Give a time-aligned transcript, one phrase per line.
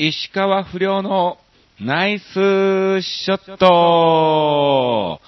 [0.00, 1.38] 石川不良の
[1.80, 2.22] ナイス
[3.02, 5.20] ショット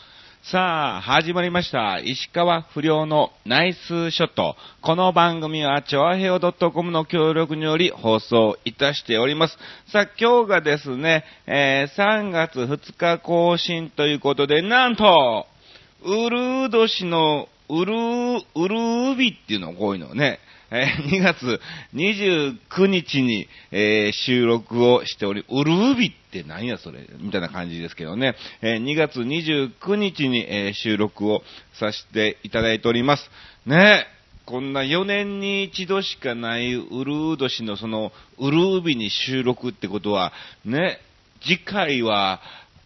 [0.45, 1.99] さあ、始まりました。
[1.99, 4.55] 石川不良のナイスショット。
[4.81, 9.59] この番組は、チョアヘオ .com の協力により放送いたしております。
[9.91, 15.49] さあ、今日がですね、えー3月2日更新ということで、なんと、
[16.05, 20.39] ウルー年のウルー、ウルービっていうのこういうのをね、
[20.71, 21.61] えー2月
[21.95, 31.43] 29日に、えー収録をしており、ウルービって何やそれみたいな感じですけどね、えー2月29日に、え収録を
[31.79, 33.31] させていただいております。
[33.67, 34.07] ね
[34.47, 40.33] こんな4年に一度しかないウルー年のそのウルービに収録ってことは、
[40.65, 40.99] ね、
[41.43, 42.41] 次回は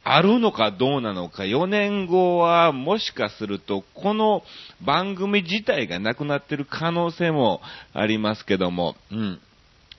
[0.04, 4.42] あるのかどうなのか、4年後はもしかすると、この
[4.84, 7.62] 番組自体がなくなってる可能性も
[7.94, 9.40] ありますけども、うん。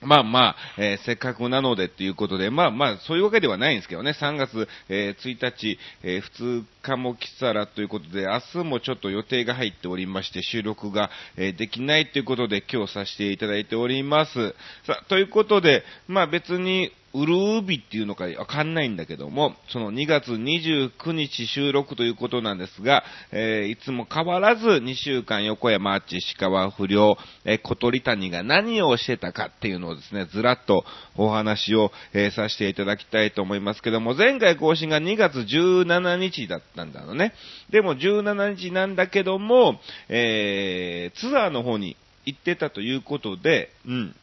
[0.02, 14.54] まあまあ、えーせっかくなのでっていうことで、まあまあ、そういうわけではないんですけどね、3月、えー1日、えー2日も来たらということで、明日もちょっと予定が入っておりまして、収録が、えーできないということで、今日させていただいております。
[14.86, 30.84] さ、ということで、まあ別に、ウルービっていうのかわかんないんだけども、その2月29日収録ということなんですが、えーいつも変わらず2週間横山あっち石川不良、えー小鳥谷が何をしてたかっていうのをですね、ずらっと
[31.16, 37.32] お話を、えーさせていただきたいと思いますけども、前回更新が2月17日だったんだろうね。
[37.70, 44.14] でも17日なんだけども、えーツアーの方に行ってたということで、うん。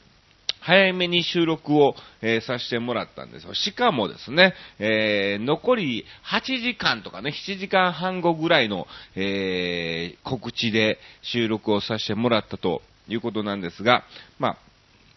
[0.66, 3.54] 早めに収録を、えーさせてもらったんですよ。
[3.54, 14.04] しかもですね、えー残り8時間とかね、7時間半後ぐらいの、えー告知で収録をさせてもらったということなんですが、
[14.40, 14.58] まあ、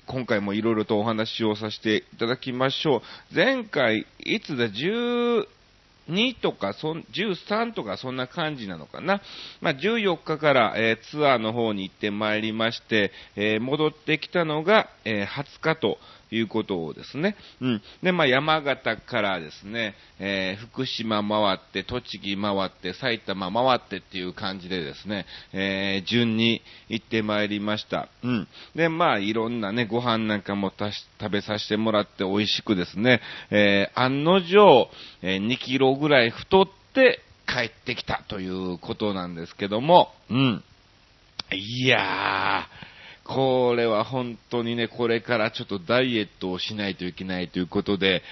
[0.06, 3.34] 今回もいろいろとお話をさせていただきましょう。
[3.34, 5.46] 前回、いつだ、10、
[6.08, 9.20] 2とかそん、13とかそんな感じなのかな。
[9.60, 15.98] まあ、14日から、えーツアーの方に行ってまいりまして、えー戻ってきたのが、えー20日と
[16.30, 17.36] いうことをですね。
[17.60, 17.82] うん。
[18.02, 28.08] で、まあ、山形からですね、えー福島回って、栃木回って、埼玉回ってっていう感じでですね、えー順に行ってまいりました。
[28.22, 28.48] うん。
[28.74, 33.20] で、まあ、いろんなね、ご飯なんかも食べさせてもらって美味しくですね、
[33.50, 34.90] えー案の定、
[35.22, 40.64] えー2キロぐらい太って帰ってきたということなんですけども、うん。
[41.52, 42.95] いやー、
[43.26, 48.22] これは本当にね、これからちょっとダイエットをしないといけないということで、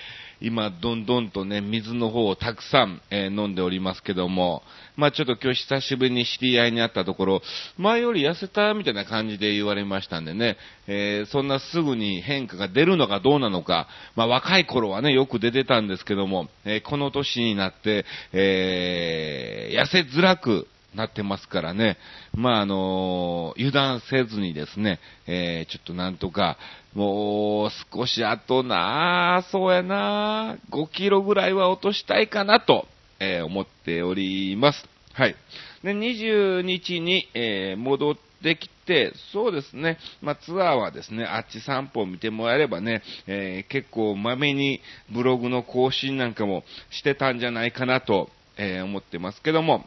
[0.40, 4.62] 今、どんどんとね、水の方をたくさん、えー飲んでおりますけども、
[4.96, 7.42] まあちょっと今日久しぶりに知り合いに会ったところ、
[7.78, 10.56] 前より痩せたみたいな感じで言われましたんでね、
[10.86, 21.96] えーそんなすぐに変化が出るのかどうなのか、まあ若い頃はね、よく出てたんですけども、えーこの年になって、えー痩せづらくなってますからね。
[22.34, 26.56] まあ、あの油断せずにですね、えーちょっとなんとか、
[26.94, 32.86] もう少し後なそうやな5キロぐらいは落としたいかなと、
[33.20, 34.84] えー思っております。
[35.12, 35.36] はい。
[35.82, 44.80] で、20日に、えー戻ってきて、そうですね、まあ、ツアーはですね、あっち散歩を見てもらえればね、えー結構まめに
[45.12, 49.84] ブログの更新なんかもしてたんじゃないかなと、えー思ってますけども、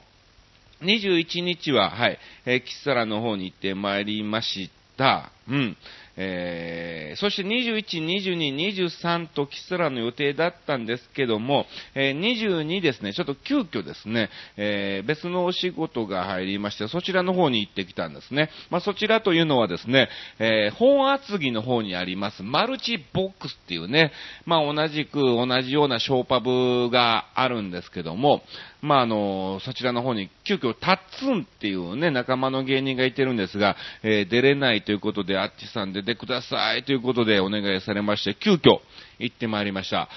[0.82, 5.32] 21日は、はい、えー、キサラの方に行ってまいりました。
[5.48, 5.78] うん。
[6.20, 18.50] えー、そして21、22、23とキサラの予定だったんですけども、えー、22ですね、ちょっと急遽ですね、えー、別のお仕事が入りまして、そちらの方に行ってきたんですね。
[18.72, 20.10] まあ、そちらというのはですね、
[20.40, 24.12] え、本厚木の方にあります、マルチボックスっていうね、
[24.46, 28.42] まあ、同じく同じようなショーパブがあるんですけども、
[28.82, 38.80] まあ、あの、そちらの方に急遽タッツンっていうね、仲間の芸人がいてるんですが、えー出れないということで、あっちさん出てくださいということでお願いされまして、急遽
[39.20, 40.10] 行ってまいりました。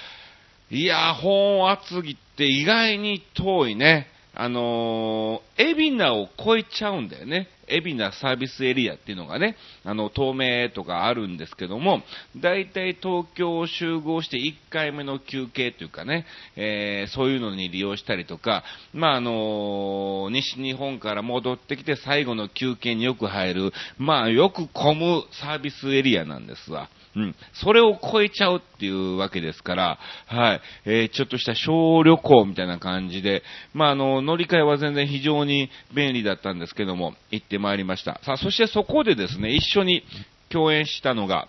[0.69, 4.10] いやー、本厚木って意外に遠いね。
[4.33, 7.49] あのー、海老名を越えちゃうんだよね。
[7.67, 12.01] 海老名サービスエリアっていうのがね、あの、東名とかあるんですけども、
[12.37, 16.25] 大体東京を集合して1回目の休憩というかね、
[16.55, 18.63] えーそういうのに利用したりとか、
[18.93, 26.89] まあ、あのー西日本から戻ってきて最後の休憩によく入る、まあ、よく混むサービスエリアなんですわ。
[27.15, 27.35] うん。
[27.53, 30.61] それを超えちゃうっていうわけですから、はい。
[30.85, 33.43] えーちょっとした小旅行みたいな感じで、
[33.73, 38.19] まあ、あの、乗り換えは全然非常に便利だったんですけども、行ってまいりました。
[38.23, 40.03] さあ、そしてそこでですね、一緒に
[40.49, 41.47] 共演したのが、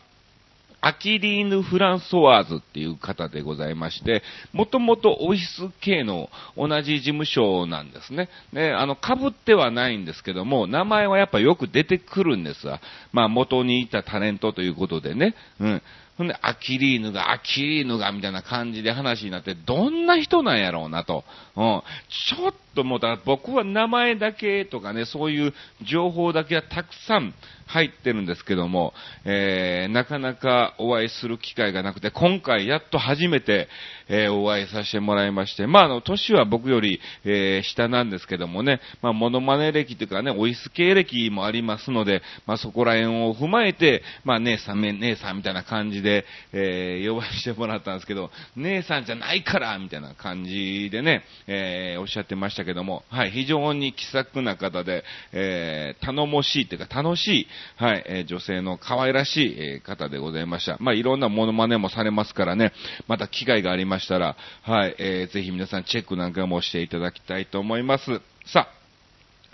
[0.84, 8.28] アキリーヌ・フランソワーズっていう方でございまして、もともとオフィス系の同じ事務所なんですね。
[8.52, 12.80] で、あの、被ってはないんですけども、名前はやっぱよく出てくるんですわ。
[13.12, 15.36] まあ、元にいたタレントということでね。
[15.60, 15.82] うん。
[16.18, 21.24] ほんで、アキリーヌが、アキリーヌが、みたいな感じで話になって、どんな人なんやろうなと。
[21.56, 21.82] うん。
[22.08, 27.34] ちょっともう、だから僕は名前だけとかね、そういう情報だけはたくさん
[27.66, 28.92] 入ってるんですけども、
[29.24, 33.68] えー、なかなかお会いする機会がなくて、今回やっと初めて、
[34.08, 57.46] えー、お会いさせてもらいまして、まあ、あの、年は僕より、えー、下なんですけどもね、まあ、モノマネ歴というかね、オイス系歴もありますので、まあ、そこら辺を踏まえて、まあ、姉さん、姉さんみたいな感じで、えー、呼ばせてもらったんですけど、姉さんじゃないからみたいな感じでね、えー、おっしゃってましたけども、はい、非常に気さくな方で、えー、頼もしいというか楽しい、
[57.76, 60.76] はい、えー、女性の可愛らしい、え、方でございました。
[60.80, 62.72] まあ、いろんなモノマネもされますからね、
[63.08, 68.20] また機会がありましたら、はい、えー、ぜひ皆さんチェックなんかもしていただきたいと思います。
[68.46, 68.81] さあ、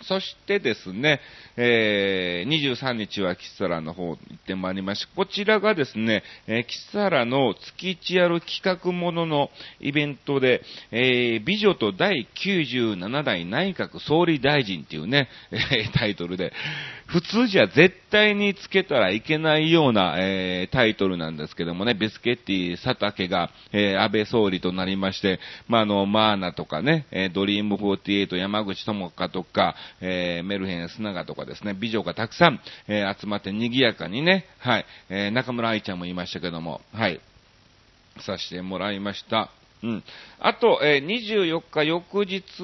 [0.03, 1.21] そしてですね、
[1.57, 5.13] えー、23日はキサラの方に行ってまいりまして。
[5.17, 9.51] こちらがですね、えー、キサラの月一ある企画ものの
[9.81, 10.63] イベントで、
[10.93, 16.53] えー、美女と第97代内閣総理大臣っていうね、えー、タイトルで、
[17.09, 37.21] 普通じゃ絶対につけたらいけないような、えー、タイトルなんですけどもね、ビスケッティ佐竹が、えー、安倍総理となりまして、まあ、あの、マーナとかね、えドリーム48山口智香とか、えー、メルヘン砂川とかですね、美女がたくさん、えー、集まって賑やかにね、はい、えー、中村愛ちゃんもいましたけども、はい、
[38.21, 39.51] させてもらいました。
[39.83, 40.05] うん。
[40.41, 42.63] あと、えー、24日翌日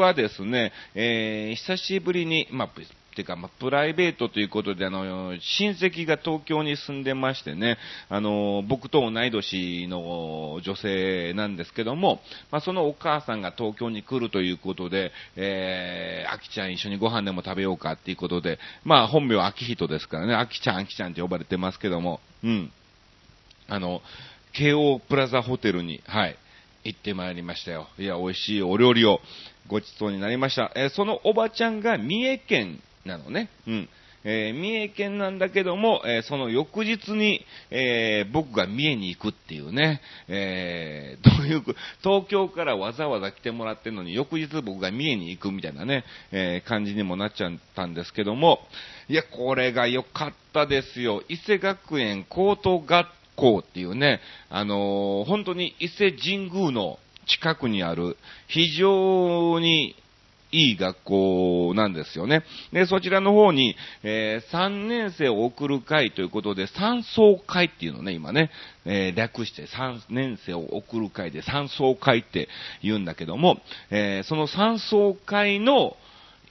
[0.00, 2.70] はですね、えー、久しぶりに、まあ、
[3.16, 7.78] ていうか、まあ、プライベートということで、あの、親戚が東京に住んでましてね、
[8.10, 12.20] あの、僕と同い年の女性なんですけども、
[12.50, 22.70] まあ、そのお母さんが東京に来るということで、えー、あきちゃん一緒にご飯でも食べようかっていうことで、まあ、本名はあきひとですからね、あきちゃん、あきちゃんって呼ばれてますけども、うん。
[23.68, 24.02] あの、
[24.52, 26.36] 京王プラザホテルに、はい、
[26.84, 27.88] 行ってまいりましたよ。
[27.98, 29.20] いや、美味しいお料理を
[29.68, 30.72] ごちそうになりました。
[30.76, 33.48] えー、そのおばちゃんが三重県なのね。
[33.66, 33.88] うん。
[34.28, 41.62] えー、三重県なんだけども、えー、その翌日に、えー、僕が三重に行くっていうね、えどういう、
[42.02, 48.58] 東京からわざわざ来てもらってるのに、翌日僕が三重に行くみたいなね、え感じにもなっちゃったんですけども、
[49.08, 51.22] いや、これが良かったですよ。
[51.28, 53.06] 伊勢学園高等学
[53.36, 54.20] 校っていうね、
[54.50, 58.16] あの本当に伊勢神宮の近くにある、
[58.48, 59.94] 非常に
[60.52, 62.44] いい学校なんですよね。
[62.72, 68.50] で、そちらの方に、えー、3年生を送る会ということで、三層会っていうのね、今ね、
[68.84, 72.48] えー、略して3年生を送る会で三層会って
[72.82, 73.58] 言うんだけども、
[73.90, 75.96] えー、その三層会の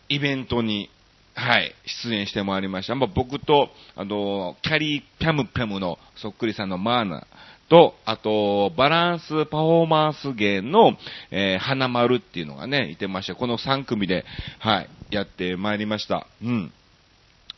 [0.09, 0.89] イベントに、
[1.33, 2.95] はい、出演してまいりました。
[2.95, 7.27] まあ、僕と、あの、キャリー・ピャムピャムのそっくりさんのマーナ
[7.69, 10.97] と、あと、バランスパフォーマンス芸の、
[11.31, 14.25] えー、花丸っていうのがね、いてまして、この3組で、
[14.59, 16.27] はい、やってまいりました。
[16.44, 16.71] うん。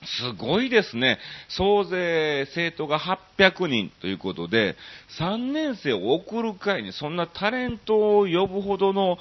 [0.06, 1.18] すごいですね。
[1.50, 4.76] 総勢生徒が800人ということで、
[5.20, 9.18] 3年生を送る会にそんなタレントを呼ぶほどの、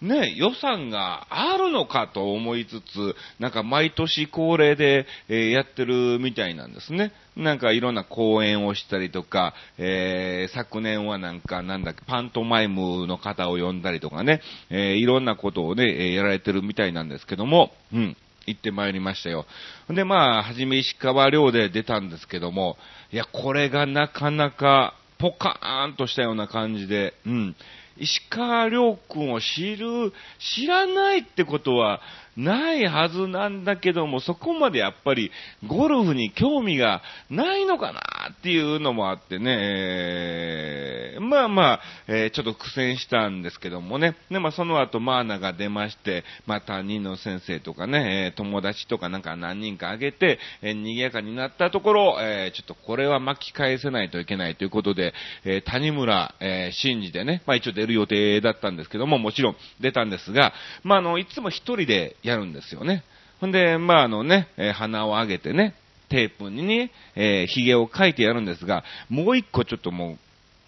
[0.00, 7.12] ね、予算があるのかと思いつつ、なんか毎年恒例で、えー、やってるみたいなんですね。
[7.36, 14.40] なんかいろんな講演をしたりとか、えー、昨年はなんかなんだっけ、パントマイムの方を呼んだりとかね、
[14.70, 18.16] えー、いろんなことをね、えやられてるみたいなんですけども、うん。
[18.46, 19.46] 行ってまいりましたよ。
[19.90, 22.78] で、まあ、はじめ石川寮で出たんですけども、
[23.12, 27.56] いや、これがなかなか、ポカーンとしたような感じで、うん。
[27.98, 32.00] 石川遼君を知る、知らないってことは
[32.36, 35.30] ないはずなんだけども、そこまでやっぱり
[35.66, 38.00] ゴルフに興味がないのかな？
[38.30, 63.04] っていうのもあってね、えー、まあまあ、えー、ちょっと苦戦したんですけどもね、で、まあその後マーナが出まして、まあ担任の先生とかね、え、友達とかなんか何人かあげて、えー、賑やかになったところ、えー、ちょっとこれは巻き返せないといけないということで、えー、谷村、えー、真治でね、まあ一応出る予定だったんですけども、もちろん出たんですが、まああの、いつも一人でやるんですよね。
[63.40, 65.74] ほんで、まあ、あのね、え、鼻を上げてね、
[66.08, 70.18] テープにね、えー、髭を描いてやるんですが、もう一個ちょっともう、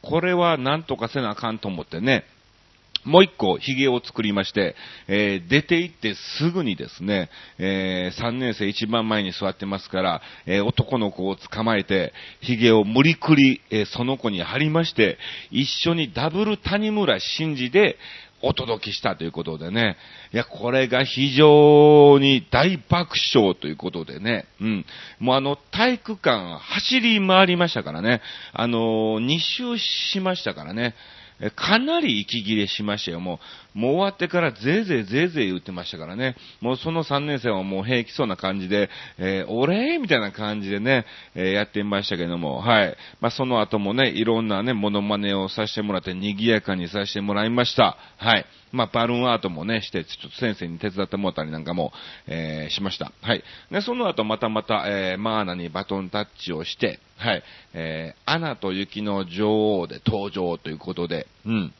[0.02, 2.24] これはなんとかせなあかんと思ってね、
[3.04, 4.74] もう一個、髭を作りまして、
[5.08, 15.16] えー出て行ってすぐにですね、え3年生一番前に座ってますから、えー男の子を捕まえて、髭を無理くり、えその子に貼りまして、
[15.50, 17.96] 一緒にダブル谷村新司で
[18.42, 19.96] お届けしたということでね。
[20.32, 24.46] いや、これが非常に大爆笑ということでね。
[24.60, 24.86] うん。
[25.18, 28.22] もうあの、体育館走り回りましたからね。
[28.52, 30.94] あのー、2周しましたからね。
[31.56, 33.20] かなり息切れしましたよ。
[33.20, 36.36] もう、もう終わってからぜいぜいぜいぜい言ってましたからね。
[36.60, 42.96] もうその3年生はもう平気そうな感じで、えー、俺みたいな感じでね、えーやってみましたけども、はい。
[43.20, 47.96] まあ、その後もね、いろんなね、モノマネをさせてもらって、賑やかにさせてもらいました。
[48.16, 48.46] はい。
[48.72, 51.92] まあ、バルーンアートもね、して、ちょっと先生に手伝ってもらったりなんかも、
[52.26, 53.12] えーしました。
[53.20, 53.42] はい。
[53.70, 57.42] で、その後またまた、えーマーナにバトンタッチをして、はい。
[57.74, 61.74] えーアナと雪の女王で登場ということで、うん。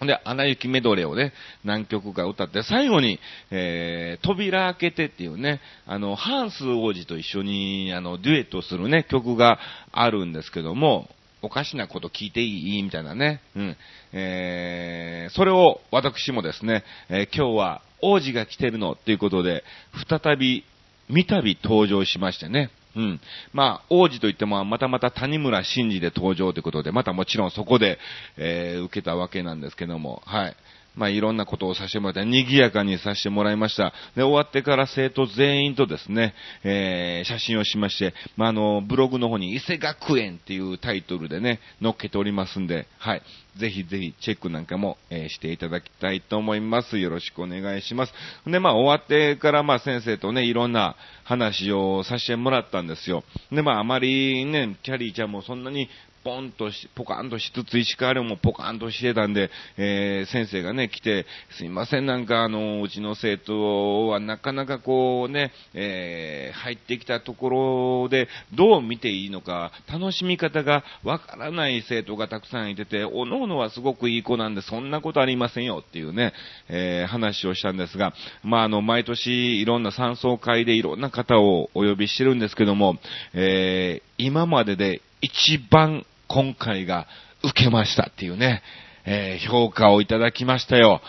[0.00, 1.32] で、アナ雪メドレーをね、
[1.64, 3.18] 何曲か歌って、最後に、
[3.50, 9.58] えー、扉開けてっていうね、あの、ハンス王子と一緒に、あの、デュエットするね、曲が
[9.92, 11.08] あるんですけども、
[11.42, 12.82] おかしなこと聞いていい？
[12.82, 13.40] みたいなね。
[13.54, 13.76] うん。
[14.12, 19.62] えー、それを私もですね、えー今日は王子が来てるのっていうことで、
[20.08, 20.64] 再び、
[21.08, 22.70] 三度登場しましてね。
[22.96, 23.20] うん。
[23.52, 27.98] まあ、王子といっても、またまた谷村新司で登場ということで、またもちろんそこで、
[28.36, 30.56] えー受けたわけなんですけども、はい。
[30.96, 33.92] まあ、いろんなことをさせてもらって、賑やかにさせてもらいました。
[34.14, 43.22] で、終わってから生徒全員とですね、えー写真をしまして、まあ、あの、ブログの方に伊勢学園っていうタイトルでね、載っけておりますんで、はい。
[43.56, 46.98] ぜひぜひチェックなんかも、えーしていただきたいと思います。
[46.98, 48.12] よろしくお願いします。
[48.46, 53.24] で、まあ、終わってから、まあ、先生とね、いろんな話をさせてもらったんですよ。
[53.50, 55.88] で、まあ、あまりね、キャリーちゃんもそんなに、
[56.24, 61.26] ポンとし、ポカンとしつつ、石川遼もポカンとしてたんで、えー先生がね、来て、
[61.58, 76.32] すいません、なんかあの、うちの生徒はなかなかこうね、えー入ってきたところで、どう見ていいのか、楽しみ方がわからない生徒がたくさんいてて、おのおのはすごくいい子なんで、そんなことありませんよっていうね、
[76.68, 82.98] えー話をしたんですが、まあ、あの、毎年いろんな山荘会でいろんな方をお呼びしてるんですけども、
[83.32, 87.06] えー今までで一番今回が
[87.42, 88.62] 受けましたっていうね、
[89.06, 91.00] えー評価をいただきましたよ。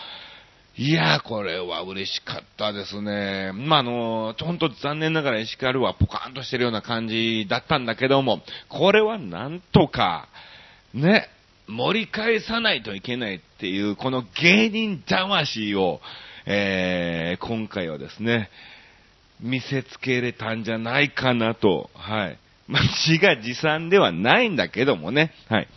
[0.78, 3.50] いやー、これは嬉しかったですね。
[3.54, 10.28] まあ、あの、本当残念ながら石川遼はポカーンとしてるような感じだったんだけども、これはなんとか、
[10.92, 11.30] ね、
[11.68, 16.00] 盛り返さないといけないっていう、この芸人魂を、
[16.46, 18.50] えー今回はですね、
[19.40, 22.38] 見せつけれたんじゃないかなと、はい。
[22.68, 25.68] まあ、自画自賛ではないんだけどもね、はい。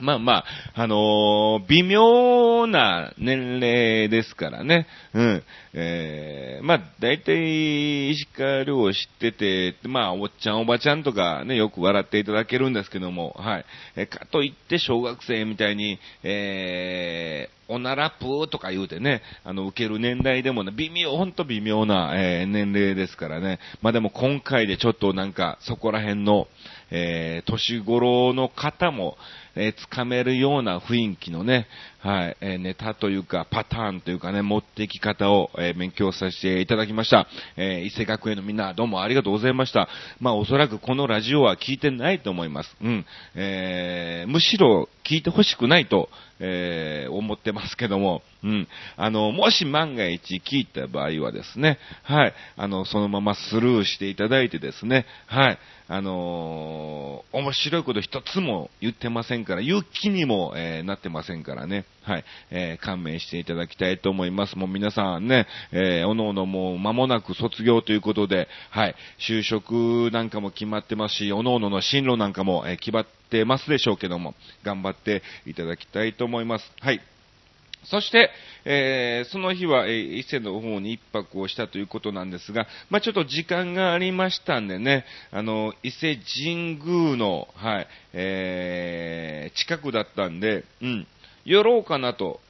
[0.00, 0.44] まあまあ、
[0.74, 4.86] あのー微妙な年齢ですからね。
[5.14, 5.42] うん。
[5.74, 13.64] えーまあ、大体、石川遼を知ってて、まあ、おっちゃんおばちゃんとかね、よく笑っていただけるんですけども、はい。
[13.96, 23.60] えかといって、小学生みたいに、えーおならぷーとか言うてね、あの、受ける年代でもね、微妙、ほんと微妙な、えー年齢ですからね。
[23.80, 26.48] まあでも今回でちょっとなんか、そこら辺の、
[26.90, 29.16] えー年頃の方も、
[29.54, 31.66] えーつかめるような雰囲気のね、
[32.00, 37.26] はい、えーネタというか、パターンというかね、持ってき方を、えー勉強させていただきました。
[37.56, 39.88] えー伊勢学園のみんな、どうもありがとうございました。
[40.20, 42.76] まあ、おそらくこのラジオは聞いてないと思います。
[42.82, 43.06] うん。
[43.34, 46.08] えーむしろ聞いてほしくないと、
[46.40, 48.68] えー思ってますけども、うん。
[48.96, 52.34] あの、もし万が一聞いた場合はですね、はい。
[52.56, 55.58] あの、そのままスルーしていただいてですね、はい。
[55.88, 62.24] あのー面白いこと一つも言ってませんから、言う気にも、えーなってませんからね、はい。
[62.50, 64.56] えー勘弁していただきたいと思います。
[64.56, 68.94] もう皆さんね、えーおのおのもう間もなく卒業ということで、はい。
[69.18, 74.34] 就職なんかも決まってますし、おのおのの進路なんかも、えー決まってますでしょうけども、
[74.64, 76.72] 頑張っていただきたいと思います。
[76.80, 77.00] はい。
[77.84, 78.30] そして、
[78.64, 91.06] えーその日は、えー伊勢の方に一泊をしたということなんですが、まあ、ちょっと時間がありましたんでね、あの、伊勢神宮の、はい、えー近くだったんで、うん、
[91.44, 92.40] 寄ろうかなと。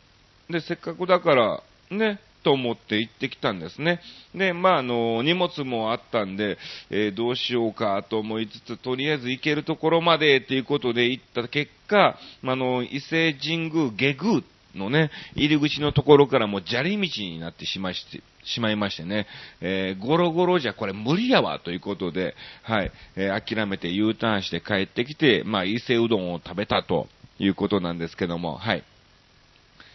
[0.50, 4.00] で、せっかくだから、ね、と思って行ってきたんですね。
[4.34, 6.58] で、まあ、あの、荷物もあったんで、
[6.90, 14.42] えーどうしようかと思いつつ、とりあえず行けるところまでっていうことで行った結果、まあの、伊勢神宮下宮
[14.74, 19.26] のね、入り口のところからもう砂利道になってしまいして、しまいましてね、
[19.60, 28.84] えーゴロゴロじゃこれ無理やわということで、はい、えー諦めて U ターンして帰ってきて、まあ、伊勢うどんを食べたということなんですけども、はい。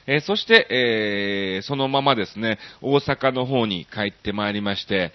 [0.07, 5.11] えー、そして、えー、そのままですね、大阪の方に帰ってまいりまして、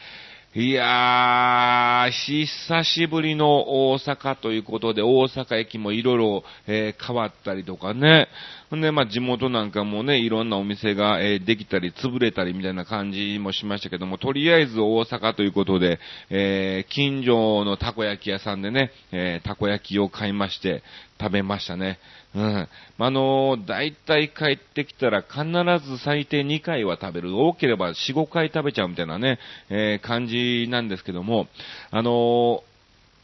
[0.55, 8.29] いやー、久しぶりの大阪ということで、大阪駅もいろいろ、え、変わったりとかね。
[8.69, 20.83] ほんで、まあ、地元なんかもね、いろんなお店が、えー、できたり、潰れたりみたいな感じもしましたけども、とりあえず大阪ということで、えー、近所のたこ焼き屋さんでね、えたこ焼きを買いまして、
[21.19, 21.99] 食べましたね。
[22.35, 22.69] うん。
[22.99, 25.45] あのー、大体帰ってきたら必
[25.87, 27.39] ず最低2回は食べる。
[27.39, 31.49] 多ければ4、5回食べちゃうみたいなね、えー、感じなんですけども、
[31.91, 32.13] あのー、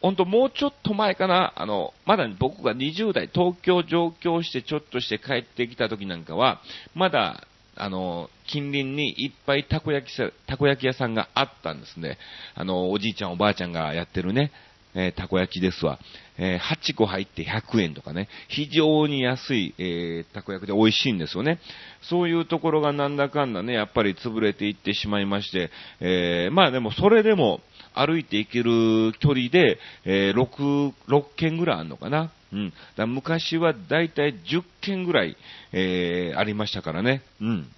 [0.01, 6.61] ほんともうちょっと前かな、あの、まだ僕が20代、東京上京してちょっとして帰ってきた時なんかは、
[6.95, 7.47] まだ、
[7.81, 12.19] あの、近隣にいっぱいたこ焼きたこ焼き屋さんがあったんですね。
[12.55, 14.51] あの、おじいちゃんおばあちゃんがやってるね、
[14.99, 16.01] えー、たこ焼きですわ。
[16.39, 21.61] えー、8個入って100円とかね、非常に安い、えー、たこ焼きで美味しいんですよね。
[22.03, 27.61] そういうところがなんだかんだね、やっぱり潰れていってしまいまして、えー、まあでもそれでも
[27.95, 32.33] 歩いて行ける距離で、えー、6、6軒ぐらいあるのかな。
[32.53, 32.73] うん。
[32.97, 35.37] だ昔はだいたい10軒ぐらい、
[35.73, 37.23] えー、ありましたからね。
[37.41, 37.69] うん。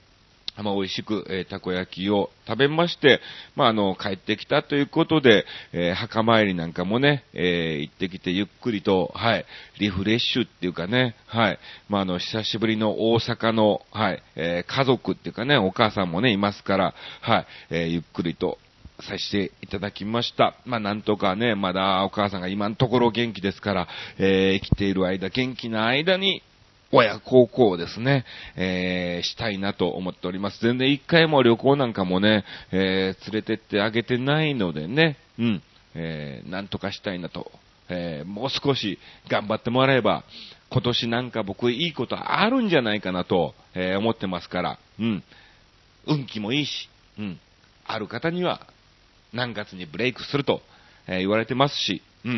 [0.57, 3.21] まあ、美味しく、えー、たこ焼きを食べまして、
[3.57, 9.45] まあ、あの、帰ってきたということで、えー、墓参りなんかもね、えー、行ってきてゆっくりと、はい、
[9.78, 18.59] リフレッシュっていうかね、はい、まあ、あの、久しぶりの大阪の、はい、え家族っていうかね、お母さんもね、いますから、はい、えゆっくりと、
[19.02, 20.54] させていただきました。
[20.64, 23.88] まあ、なんとかね、まだお母さんが今のところ元気ですから、
[24.19, 26.42] えー、生きている間、元気な間に、
[26.92, 28.25] 親孝行ですね、
[28.56, 30.61] えー、したいなと思っております。
[30.61, 35.62] 全然一回も旅行なんかもね、えー、連れてってあげてないのでね、うん、
[35.94, 37.50] えー、なんとかしたいなと、
[37.88, 40.25] えー、もう少し頑張ってもらえば、
[40.70, 45.23] 今年なんか僕いいことあるんじゃないかなと、えー、思ってますから、うん、
[46.06, 47.40] 運気もいいし、うん、
[47.87, 48.66] ある方には
[49.32, 50.61] 何月にブレイクすると、
[51.06, 52.30] えー、言われてますし、う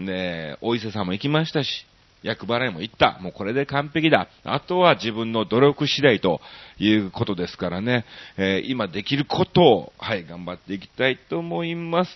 [0.00, 1.86] ん、で、お伊勢さんも行きましたし、
[2.22, 3.18] 役払いも行った。
[3.20, 4.28] もうこれで完璧だ。
[4.44, 6.40] あとは自分の努力次第と
[6.78, 8.04] いうことですからね。
[8.36, 12.10] えー、今できることを、はい、頑張っていきたいと思います。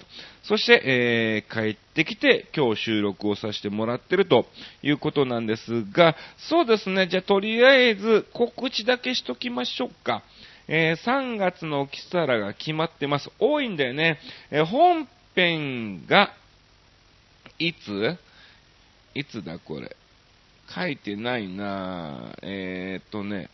[0.44, 4.46] そして、えー、帰ってきて今日収録をさせてもらってると
[4.82, 7.08] いうことなんですが、そうですね。
[7.08, 10.22] じゃあとりあえず告知だけしときましょうか。
[10.68, 13.30] えー、3月のキサラが決まってます。
[13.38, 14.18] 多いんだよね。
[14.50, 16.32] え本編が、
[17.58, 18.16] いつ？
[19.14, 19.96] いつだこれ？
[20.74, 23.48] 書いてないなえー、っとね、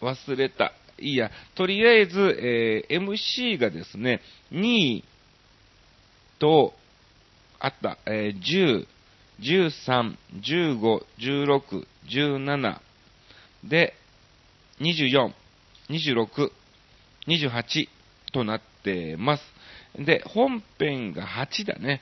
[0.00, 0.72] 忘れた。
[0.98, 4.20] いいや、とりあえず、えー、MC がですね、
[4.52, 5.04] 2位
[6.38, 6.74] と、
[7.58, 8.86] あった、えー、10、
[9.40, 12.80] 13、15、16、17
[13.64, 13.94] で、
[14.80, 15.32] 24、
[15.90, 16.50] 26、
[17.26, 17.88] 28
[18.32, 19.42] となってます。
[19.98, 22.00] で、本編が8だね。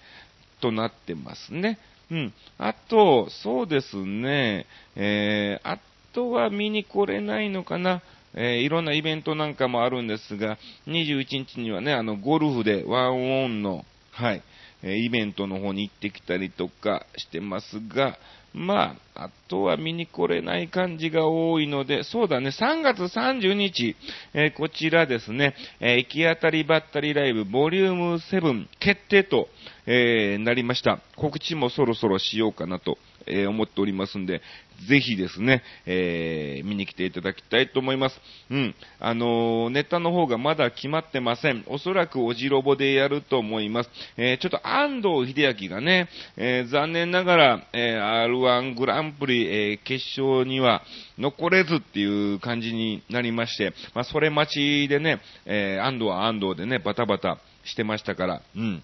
[0.60, 1.78] となってますね。
[2.10, 2.32] うん。
[2.58, 4.66] あと、そうですね、
[4.96, 5.78] えー、あ
[6.12, 8.02] とは見に来れないのかな。
[8.34, 14.42] えー、いろんなイベントなんかもあるんですが、21日にはね、あの、ゴルフでワンオンの、はい、
[14.82, 18.18] えー、イベントの方に行ってきたりとかしてますが、
[18.54, 23.96] まあ、あとは見に来れない感じが多いので、そうだね、3月30日、
[24.34, 29.48] えー、こちらですね、えー、行き当たりばったりライブボリューム7決定と、
[29.90, 31.00] えー、なりました。
[31.16, 34.42] 告知もそろそろしようかなと、え思っておりますんで、
[34.86, 38.20] ぜひですね、え見に来ていただきたいと思います。
[38.50, 38.74] うん。
[39.00, 41.64] あのネタの方がまだ決まってません。
[41.68, 43.90] おそらくおじろぼでやると思います。
[44.18, 50.82] えちょっと安藤秀明がね、え残念ながら、え R1 グランプリ、え決勝には
[51.18, 58.82] 残れずっていう感じになりまして、まあ、それ待ちでね、え安藤は安藤でね、バタバタしてましたから、うん。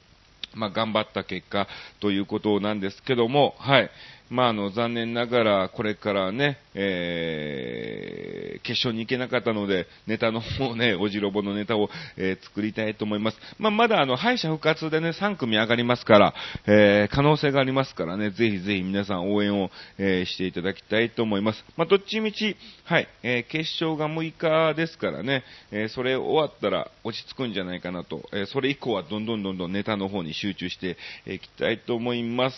[0.54, 1.66] まあ、頑張った結果
[2.00, 3.90] ということなんですけども、はい。
[4.34, 13.38] まあ、あの、残念ながら、これからね、えー、決勝に行けなかったので、ネタの方ね、 おじろぼのネタを、えー、作りたいと思います。
[13.60, 16.34] まあ、まだあの、敗者復活でね、3組上がりますから、
[16.66, 21.64] えー、可能性がありますからね、ぜひぜひ皆さん応援を、えー、していただきたいと思います。
[21.76, 32.56] まあ、どっちみち、はい、えー、決勝が6日ですからね、えー、それ終わったら落ち着くんじゃないかなと、えー、それ以降はどんどんどんどんネタの方に集中していきたいと思います。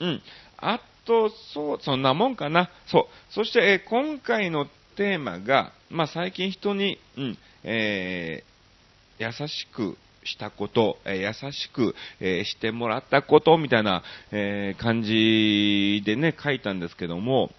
[0.00, 0.22] うん。
[0.58, 2.70] あと、そう、そんなもんかな。
[2.86, 3.32] そう。
[3.32, 4.66] そして、えー、今回の
[4.96, 17.50] テーマが、まあ、最近人に、うん、えー、優しくしたこと、えー、優しく、えー、してもらったこと、みたいな、えー、感じでね、書いたんですけども、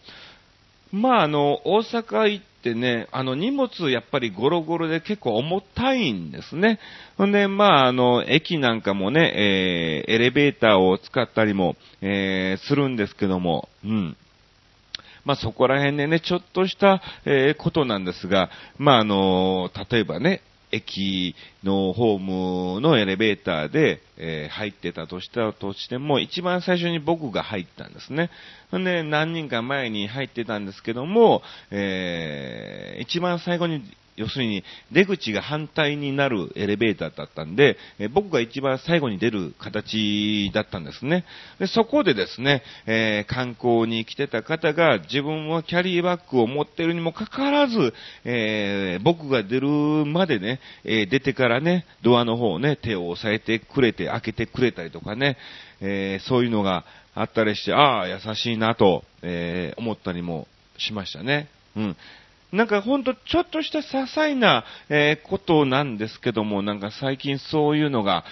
[0.91, 6.79] まあ、あの、大阪行ってね、あの、荷物やっぱりゴロゴロで結構重たいんですね。
[7.17, 14.17] ほんで、まあ、あの、駅なんかもね、えー、エレベーターを使ったりも、えー、するんですけども、うん。
[15.25, 28.29] まあ、そこら辺でね、ちょっとした、えー、ことなんですが、まあ、あの、例えばね、駅のホームのエレベーターで、えー、入ってたとしたとしても、一番最初に僕が入ったんですね。
[28.77, 33.83] んで、何人か前に入ってたんですけども、えー、一番最後に
[34.19, 41.23] 要するに出口が反対になるエレベーターだったんで、え僕が一番最後に出る形だったんですね。
[41.57, 47.93] でそこでですね、えー、観光に来てた方が自分はキャリーバッグを持ってるにもかかわらず、
[48.25, 55.37] えー、僕が出るまでね、え出てからね、ドアの方をね、手を押さえてくれて、開けてくれたりとかね、
[55.79, 56.83] えそういうのが
[57.15, 60.45] あったりして、ああ、優しいなと、え思ったりも
[60.77, 61.47] しましたね。
[61.77, 61.97] うん。
[62.51, 68.23] なんかほんとちょっとした些細な、えー、ことなんですけども、なんか最近そういうのが、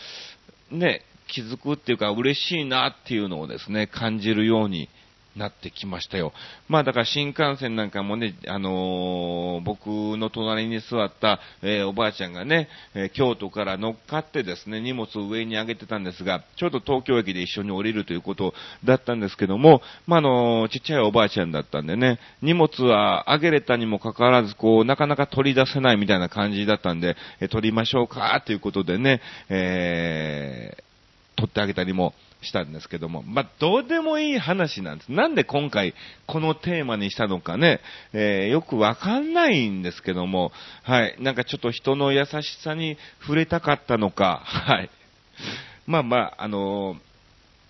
[0.72, 4.90] ね、気づくっていうか嬉しいなっていうのをですね、感じるように
[5.38, 6.34] なってきましたよ。
[6.68, 30.78] まあだから新幹線なんかもね、あのー、僕の隣に座った、えー、おばあちゃんがね、えー、京都から乗っかってですね、荷物を上に上げてたんですが、ちょうど東京駅で一緒に降りるということだったんですけども、まあ、のちっちゃいおばあちゃんだったんでね、荷物は上げれたにもかかわらず、こう、なかなか取り出せないみたいな感じだったんで、え取りましょうか、ということでね、え
[31.36, 35.12] 取ってあげたりもしたんですけども、まあ、どうでもいい話なんです。
[35.12, 35.94] なんで今回
[36.28, 37.80] このテーマにしたのかね、
[38.14, 40.52] えー、よくわかんないんですけども、
[40.84, 44.90] はい、なんかちょっと人の優しさに触れたかったのか、はい。
[45.86, 47.08] まあまあ、あのー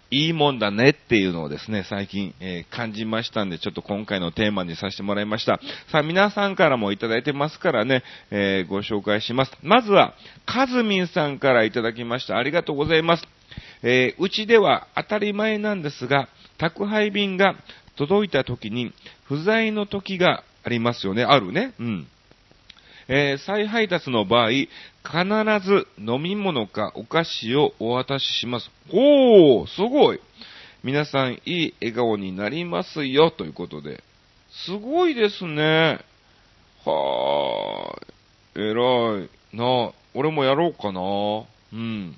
[0.09, 5.59] いいもんだねっていうのをですね、最近、えー、感じましたんで、ちょっと今回のテーマにさせてもらいました。
[5.91, 9.51] さあ、皆さんからもいただいてますからね、えー、ご紹介します。
[9.61, 10.13] まずは、
[10.45, 12.37] かずみんさんからいただきました。
[12.37, 13.36] ありがとうございます。
[13.83, 17.55] えー、うちでは当たり前なんですが、宅配便が
[17.95, 18.93] 届いた時に
[19.25, 21.23] 不在の時がありますよね。
[21.23, 21.73] あるね。
[21.79, 22.07] うん。
[23.09, 24.67] えー、再配達の場合、必
[25.65, 28.69] ず飲み物かお菓子をお渡しします。
[28.91, 30.19] おー、すごい。
[30.83, 34.03] 皆さん、いい笑顔になりますよ、ということで。
[34.65, 35.99] すごいですね。
[36.85, 38.69] はーい。
[38.71, 39.91] 偉いな。
[40.13, 41.01] 俺もやろうかな。
[41.73, 42.17] うん。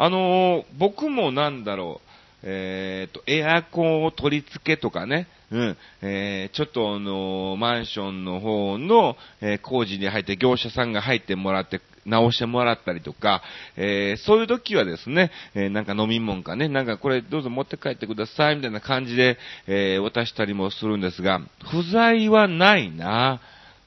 [0.00, 2.08] あのー、僕もなんだろう、
[2.44, 13.42] えー、と、エアコンを取り付けとかね、うん、えー、ちょっとあのー、マンションの方の、えー、工事に入って業者さんが入ってもらって、直してもらったりとか、
[13.76, 23.40] えー、そういう時はですね、えー、なんか飲み物かね、なんかこれどうぞ持って帰ってくださいみたいな感じで、えー、渡したりもするんですが、不在はないな。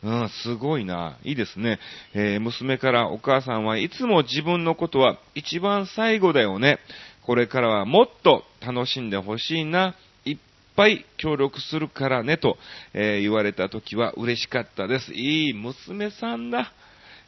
[0.04, 1.18] うん、すごいな。
[1.24, 1.80] いいですね。
[2.14, 6.80] えー、娘からお母さんはいつも自分のことは一番最後だよね。
[7.26, 9.96] これからはもっと楽しんでほしいな。
[10.26, 10.38] いっ
[10.76, 12.38] ぱい協力するからね。
[12.38, 12.58] と、
[12.94, 15.14] えー、言われた時は嬉しかったです。
[15.14, 16.74] いい娘さんだ。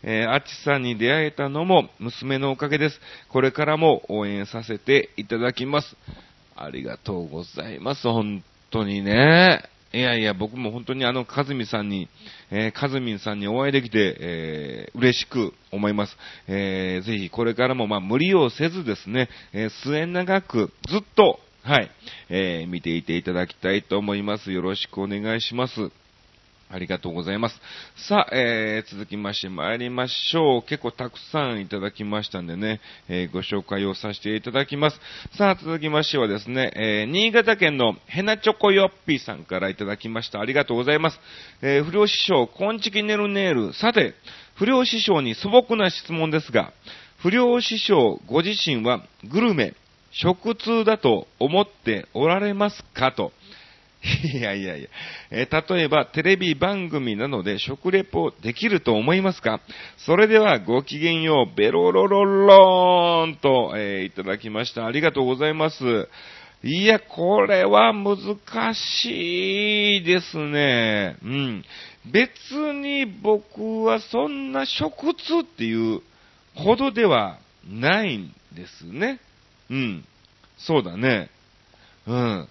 [0.02, 3.00] えー、あっちさんに出会えたのも娘のおかげです。
[3.30, 5.96] これからも応援させていただきます。
[6.56, 8.02] ありがとうございます。
[8.02, 9.73] 本当にね。
[9.96, 12.10] いやいや、僕も本当にあの、かずみさんに、
[12.50, 16.18] えー、かずみんさんにお会いできて、えー、嬉しく思います。
[16.48, 21.92] えー、ぜひこれからも、まあ、無理をせずですね、えー、末長く、ずっと、はい、
[22.30, 24.52] えー、見ていていただきたいと思います。
[24.52, 25.92] よろしくお願いします。
[26.74, 27.62] ありがとうございます。
[27.96, 30.62] さあ、えー、続きまして参りましょう。
[30.64, 35.00] 結構たくさんいただきましたんでね、えー、ご紹介をさせていただきます。
[35.38, 40.40] さあ、続きましてはですね、えー、新潟県のヘナチョコヨッピーさんからいただきました。
[40.40, 41.20] ありがとうございます。
[41.62, 43.74] えー、不良師匠、コンチキネルネール。
[43.74, 44.16] さて、
[44.56, 46.74] 不良師匠に素朴な質問ですが、
[47.20, 49.76] 不良師匠ご自身はグルメ、
[50.12, 53.32] 食通だと思っておられますかと。
[54.34, 54.90] いやいやいや、
[55.32, 59.62] えー、例えばテレビ番組なので食レポできると思いますか？
[59.98, 64.86] それではごきげんよう、ベロロロローンと、えー、いただきました。
[64.86, 66.10] ありがとうございます。
[66.66, 68.16] いや、これは難
[68.74, 71.16] しいですね。
[71.24, 71.66] うん。
[72.06, 72.32] 別
[72.74, 76.02] に僕はそんな食通っていう
[76.56, 77.40] ほどでは
[77.70, 79.20] ないんですね。
[79.70, 80.06] うん。
[80.58, 81.30] そうだね。
[82.08, 82.50] うん。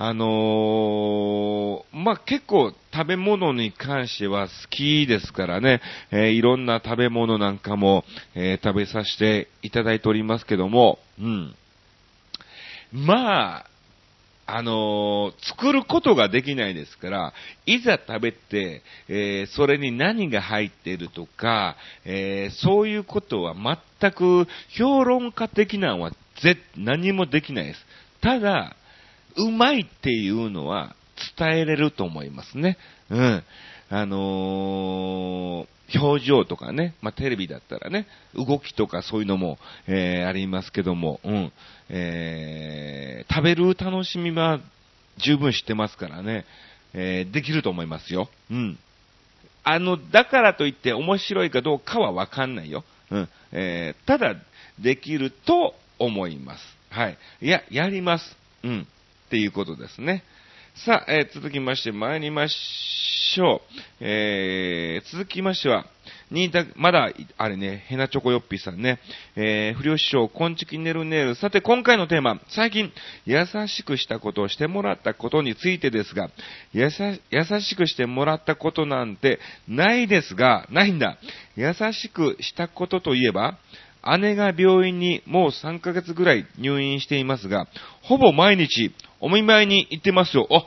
[0.00, 5.80] あのー、まあ、結構食べ物に関しては好きですからね、
[6.12, 8.04] えー、いろんな食べ物なんかも、
[8.36, 11.54] えー、食べさせていただいておりますけども、うん。
[12.92, 13.66] まあ、
[14.46, 17.32] あのー作ることができないですから、
[17.66, 23.54] いざ食べて、えそれに何が入っているとか、えそういうことは
[24.00, 24.46] 全く
[24.78, 27.80] 評論家的なのは絶何もできないです。
[28.22, 28.76] ただ、
[29.38, 30.94] うまいっていうのは
[31.38, 32.76] 伝えれると思いますね。
[33.10, 33.44] うん。
[33.90, 41.52] あのー表情とかね、まあ、テレビだったらね、動きとかそういうのも、えーありますけども、うん。
[41.88, 44.60] えー食べる楽しみは
[45.16, 46.44] 十分知ってますからね、
[46.92, 48.28] えできると思いますよ。
[48.50, 48.78] うん。
[49.64, 52.84] あの、だからといって面白いかどうかはわかんないよ。
[53.10, 53.28] うん。
[53.52, 54.34] えただ、
[54.78, 56.64] できると思います。
[56.90, 57.18] はい。
[57.40, 58.36] いや、やります。
[58.62, 58.86] うん。
[59.28, 60.24] っていうことですね。
[60.86, 63.60] さあ、えー続きまして参りましょう。
[64.00, 65.84] えー続きましては、
[66.30, 68.98] 新田、まだ、あれね、ヘナチョコヨッピーさんね、
[69.36, 71.34] えー不良師匠、こんちきねるねる。
[71.34, 72.90] さて、今回のテーマ、最近、
[73.26, 76.30] 優しくしたことをしてもらったことについてですが、
[76.72, 81.18] 優しくしてもらったことなんてないですが、ないんだ。
[81.54, 83.58] 優しくしたことといえば、
[84.18, 87.66] 姉が病院にもう3ヶ月ぐらい入院していますが、
[88.02, 90.48] ほぼ毎日お見舞いに行ってますよ。
[90.50, 90.64] あ、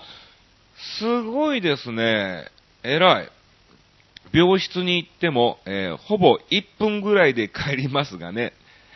[0.99, 2.45] すごいですね。
[2.83, 3.29] 偉い。
[4.33, 8.53] 病室に行っても、えーほぼ1分ぐらいで帰りますがね。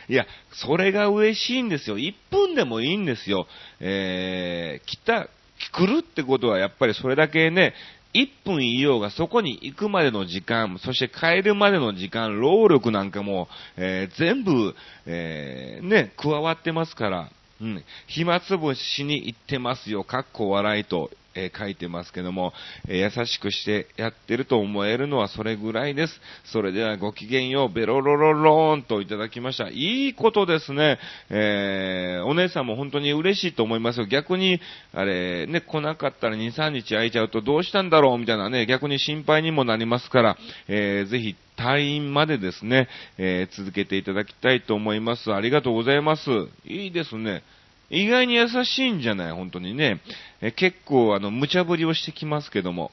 [0.08, 1.98] いや、それが嬉しいんですよ。
[1.98, 3.48] 1分でもいいんですよ。
[3.80, 5.28] えー来た、
[5.72, 7.74] 来るってことはやっぱりそれだけね、
[8.16, 14.74] 1分いようがそこに行くまでの時間、そして帰るまでの時間、労力なんかも、えー全部、
[15.06, 17.30] えーね、加わってますから、
[17.62, 22.54] うん、暇つぶしに行ってますよ、かっこ笑いと、えー書いてますけども、
[22.88, 26.14] えー優しくしてやってると思えるのはそれぐらいです。
[26.46, 29.70] それではごきげんよう、ベロロロローンといただきました。
[29.70, 30.98] いいことですね。
[31.30, 34.06] えーお姉さんも本当に嬉しいと思いますよ。
[34.06, 34.60] 逆に、
[34.94, 40.38] あれ、ね、来なかったら2、3日空いちゃうとどうしたんだろうみたいなね、逆に心配にもなりますから、
[40.68, 42.88] えーぜひ退院までですね、
[43.18, 45.34] えー続けていただきたいと思います。
[45.34, 46.30] ありがとうございます。
[46.66, 47.44] いいですね。
[47.90, 49.32] 意外に優しいんじゃない？
[49.32, 50.02] 本当にね。
[50.42, 52.92] え結構、あの、無茶ぶりをしてきますけども。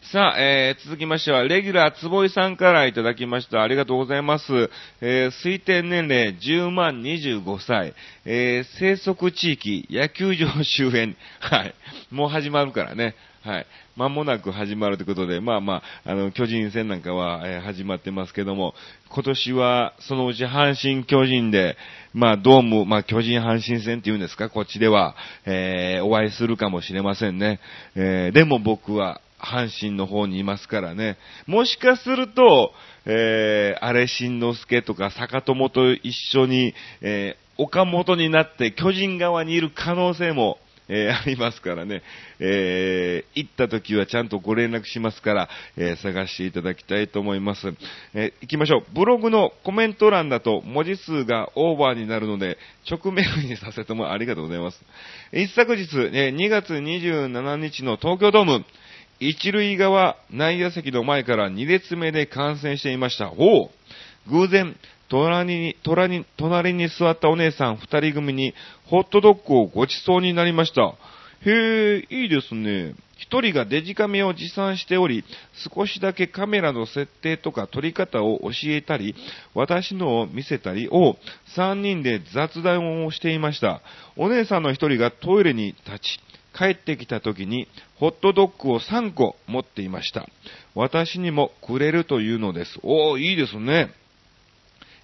[0.00, 3.62] さあ、えー続きましては、レギュラー坪井さんからいただきました。
[3.62, 4.70] ありがとうございます。
[5.00, 7.94] えー推定年齢10万25歳。
[8.24, 11.16] えー生息地域、野球場周辺。
[11.40, 11.74] はい。
[12.12, 13.16] もう始まるからね。
[13.42, 13.66] はい。
[13.98, 18.74] 間もなく始まるということで、まあまあ、あの、巨人戦なんかは、え始まってますけども、
[19.10, 21.76] 今年は、そのうち阪神巨人で、
[22.14, 27.58] まあ、ドーム、まあ、巨人阪神戦っていうんですか、こっちでは、えーお会いするかもしれませんね。
[27.96, 31.16] えーでも僕は、阪神の方にいますからね。
[31.46, 32.72] もしかすると、
[33.04, 40.58] えー、あれしんのすけとか坂友と一緒に、えー岡本になって巨人側にいる可能性も、
[40.88, 42.02] えー ありますからね。
[42.40, 47.72] えー行った時はちゃんとご連絡しますから、えー探していただきたいと思います。
[48.14, 48.84] え行きましょう。
[48.94, 52.58] ブログのコメント欄だと文字数がオーバーになるので、
[52.90, 54.82] 直メールにさせてもありがとうございます。
[55.32, 58.64] 一昨日、え2月27日の東京ドーム、
[59.20, 63.32] 一塁側内野席の前から2列目で観戦していました。
[63.36, 63.70] おう
[64.30, 64.76] 偶然、
[65.08, 68.54] 隣に、隣に、隣に座ったお姉さん二人組に
[68.86, 70.82] ホットドッグをご馳走になりました。
[70.82, 70.94] へ
[71.46, 72.94] え、いいですね。
[73.18, 75.24] 一人がデジカメを持参しており、
[75.74, 79.14] 少しだけカメラの設定とか撮り方を教えたり、
[79.54, 81.16] 私のを見せたりを
[81.54, 83.82] 三人で雑談をしていました。
[84.16, 86.20] お姉さんの一人がトイレに立ち、
[86.56, 90.26] 帰ってきた時にホットドッグを3個持っていました。
[90.74, 92.78] 私にもくれるというのです。
[92.82, 93.90] おー、いいですね。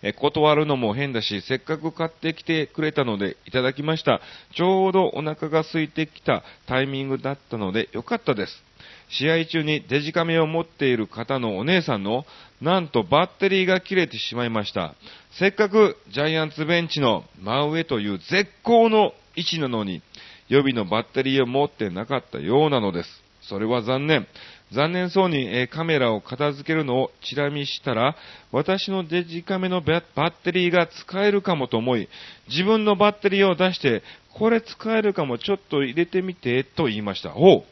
[0.06, 4.20] え断るのも変だし、せっかく買ってきてくれたのでいただきました。
[4.54, 8.62] ちょうどお腹が空いてきたタイミングだったのでよかったです。
[9.08, 12.26] 試合中にデジカメを持っている方のお姉さんの、
[12.60, 14.94] なんとバッテリーが切れてしまいました。
[15.38, 20.02] せっかくジャイアンツベンチの真上という絶好の位置なのに、
[20.48, 23.24] 予備のバッテリーを持ってなかったようなのです。
[23.40, 24.26] それは残念。
[24.72, 28.16] 残念そうに、えカメラを片付けるのをチラ見したら、
[28.50, 32.08] 私のデジカメのバッテリーが使えるかもと思い、
[32.48, 37.30] 自分のバッテリーを出して、これ使えるかもちょっと入れてみて、と言いました。
[37.30, 37.64] ほう。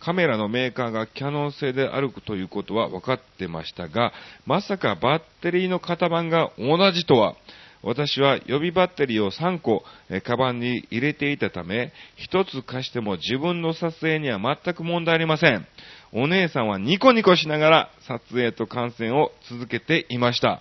[0.00, 4.12] カメラのメーカーがキャノン製であるということは分かってましたが、
[4.46, 7.34] まさかバッテリーの型番が同じとは、
[7.82, 11.92] 私は予備バッテリーを3個、えーカバンに入れていたため、
[12.30, 15.66] 1つ貸しても自分の撮影には全く問題ありません。
[16.12, 20.60] お姉さんはニコニコしながら撮影と観戦を続けていました。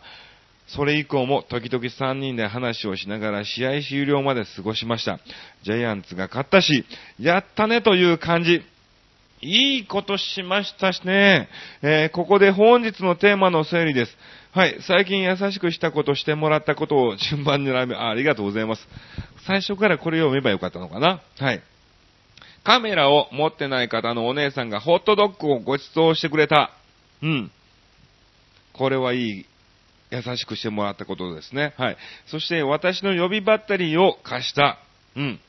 [0.68, 5.20] それ以降も時々3人で話をしながら試合終了まで過ごしました。
[5.64, 6.86] ジャイアンツが勝ったし、
[7.20, 8.62] やったねという感じ。
[9.42, 11.48] いいことしましたしね。
[11.82, 14.18] えー、ここで本日のテーマの整理です。
[14.58, 14.80] はい。
[14.88, 18.82] 最近優しくしたことしてもらったことを順番に並べ、あありがとうございます。
[19.46, 21.22] 最初からこれを読めばよかったのかな？
[21.38, 21.62] はい。
[22.64, 26.72] カメラを持ってない方のお姉さんがホットドッグをご馳走してくれた。
[27.22, 27.52] うん。
[28.74, 29.46] これはいい
[30.10, 31.76] 優しくしてもらったことですね。
[31.78, 31.98] はい。
[32.26, 34.80] そして私の予備バッテリーを貸した。
[35.16, 35.40] うん。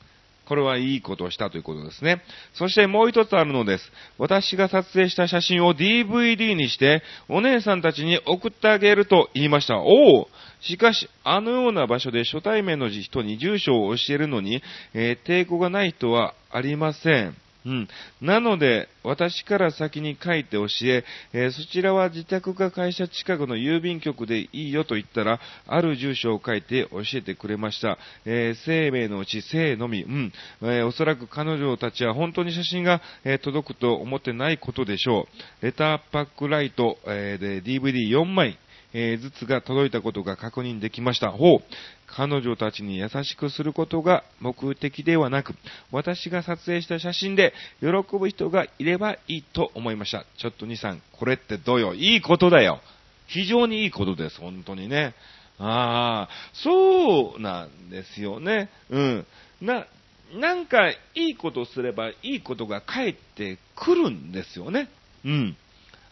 [0.49, 2.23] これはいいことをしたということですね。
[2.55, 3.83] そしてもう一つあるのです。
[4.17, 9.77] 私が撮影した写真を DVD にして、お姉さんたちに送ってあげると言いました。
[9.77, 10.27] おお
[10.61, 14.63] しかし、あのような場所で初対面の人に住所を教えるのに、
[14.95, 17.35] えー、抵抗がない人はありません。
[17.65, 17.87] うん。
[18.21, 27.97] なので、私から先に書いて教え、えー、そちらは自宅か会社近くの郵便局でいいよと言ったら、ある住所を書いて教えてくれました。
[28.25, 30.33] えー、生命のうち生のみ、うん。
[30.61, 35.27] えー、おそらく彼女たちは本当に写真が、え届くと思ってないことでしょ
[35.61, 35.65] う。
[35.65, 38.57] レターパックライト、えで DVD4 枚、
[38.93, 41.31] えー、ずつが届いたことが確認できました。
[41.31, 41.63] ほう。
[42.07, 45.53] 彼女たちに優しくすることが目的ではなく、
[45.91, 50.25] 私が撮影した写真で喜ぶ人がいればいいと思いました。
[50.37, 51.93] ちょっと兄さん、これってどうよ？
[51.93, 52.81] いいことだよ。
[53.27, 55.13] 非常にいいことです、本当にね。
[55.59, 58.69] ああ、そうなんですよね。
[58.89, 59.25] うん。
[59.61, 59.85] な、
[60.33, 64.89] なんかいいことすればいいことが返ってくるんですよね。
[65.25, 65.57] うん。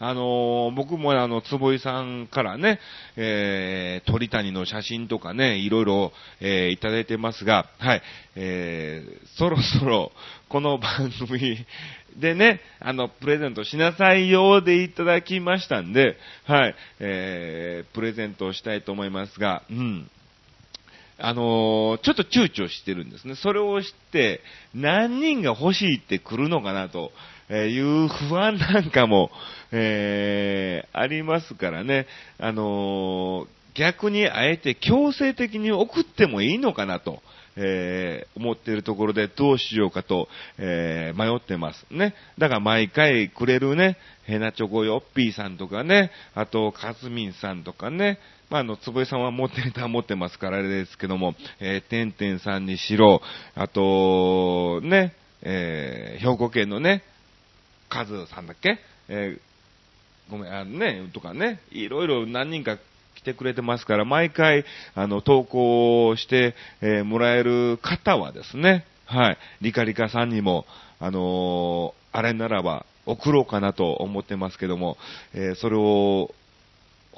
[0.00, 2.78] あのー、僕もあの、坪井さんからね、
[3.16, 8.02] えー、鳥谷の写真とかね、いろいろ、えー、いただいてますが、はい、
[8.36, 10.12] えー、そろそろ、
[10.48, 11.58] この番組
[12.16, 20.08] でね、あの、プレゼントしなさいようでいただきましたんで、はい、えー、プレゼントをしたいと思いますが、うん。
[21.20, 23.34] あのー、ちょっと躊躇してるんですね。
[23.34, 24.40] それを知って、
[24.72, 27.10] 何人が欲しいって来るのかなと。
[27.48, 29.30] えいう不安なんかも、
[29.72, 32.06] えー、ありますからね、
[32.38, 37.22] あのー、逆にあえて強制的に送ってもいいのかなと、
[37.56, 42.14] えー、思っているところでどうしようかと、え迷ってますね。
[42.38, 48.18] だから毎回くれるね、ヘナチョコヨッピーさんとかね、あと、カズミンさんとかね、
[48.50, 53.20] まあ、あの、つぼえさんは持ってネタ持ってますからあれですけども、えー、てんてんさんにしろ、
[53.54, 57.02] あと、ね、えー、兵庫県のね、
[57.88, 58.78] カズさんだっけ？
[59.08, 62.78] えー、ごめん、あのね、とかね、いろいろ何人か
[63.14, 70.66] 来てくれてますから、毎回、あの、投稿して、えー、もらえる方はですね、はい、リカリカさんにも、
[71.00, 74.98] あのー、あれならば、送ろうかなと思ってますけども、
[75.32, 76.34] えー、それを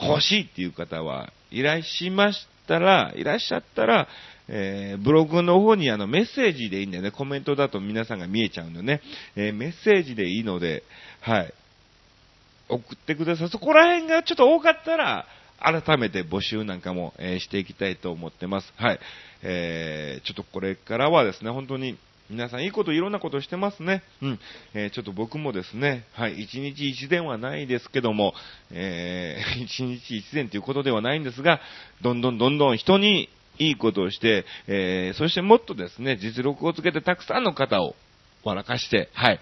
[0.01, 4.07] 欲しいっていう方はいらっしゃいましたら、いらっしゃったら、
[4.53, 7.13] えー、ブログの方にあのメッセージでいいんだよね。
[7.13, 9.01] コメントだと皆さんが見えちゃうんでね。
[9.37, 10.83] えー、メッセージでいいので、
[11.21, 11.55] はい。
[12.69, 13.49] 送ってください。
[13.49, 15.27] そこら辺がちょっと多かったら、
[15.61, 18.73] 改めて募集なんかも、えー、していきたいと思ってます。
[18.77, 19.01] はい。
[19.43, 21.97] えー、ちょっとこれからはですね、本当に
[22.31, 24.03] 皆さんいいこと、いろんなことしてますね。
[24.23, 24.41] うん。
[24.73, 28.35] えー、ちょっと僕もですね、はい、一日一電はないですけども、
[28.71, 31.61] えー、 一日一電ということではないんですが、
[32.03, 33.29] どんどんどんどん人に
[33.61, 37.95] いいことをして、えー、そしてもっとですね、実力をつけてたくさんの方を
[38.43, 39.41] 笑かして、はい、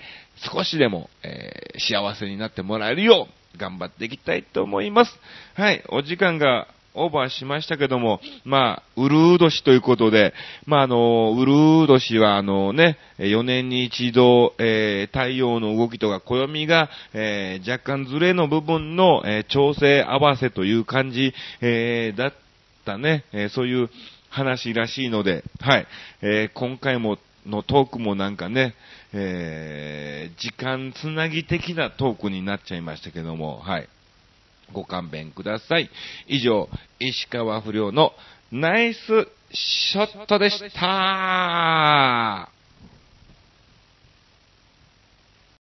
[0.52, 5.12] 少しでも、えー、幸せになってもらえるよう、頑張っていきたいと思います。
[5.54, 10.34] はい、お時間がオーバーしましたけども、まあ、ウルー年ということで、
[10.66, 22.47] まあ、あの、ウルー年はあのね、4年に一度、えー、太陽の動きとか暦が、えー、若干ずれの部分の、えー、調整合わせという感じ、えだった
[22.96, 23.90] ね、えそういう
[24.30, 25.86] 話らしいので、はい、
[26.22, 28.74] え今回ものトークもなんかね、
[29.12, 33.88] え時間つなぎ的なトークになっちゃいましたけども、はい。
[34.72, 35.90] ご勘弁ください。
[36.26, 38.12] 以上、石川不良の
[38.52, 38.98] ナイス
[39.52, 42.57] ショットでした